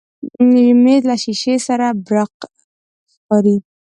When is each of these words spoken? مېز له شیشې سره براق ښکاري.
مېز 0.83 1.01
له 1.09 1.15
شیشې 1.23 1.55
سره 1.67 1.87
براق 2.05 2.33
ښکاري. 3.13 3.55